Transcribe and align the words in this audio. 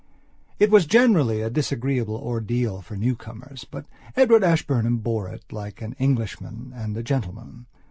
It 0.57 0.71
was 0.71 0.87
generally 0.87 1.41
a 1.43 1.51
disagreeable 1.51 2.15
ordeal 2.15 2.81
for 2.81 2.95
newcomers 2.95 3.65
but 3.69 3.85
Edward 4.15 4.43
Ashburnham 4.43 4.97
bore 4.97 5.29
it 5.29 5.43
like 5.51 5.79
an 5.79 5.93
Englishman 5.99 6.73
and 6.75 6.97
a 6.97 7.03
gentleman. 7.03 7.67